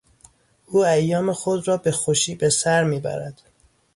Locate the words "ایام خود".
0.85-1.67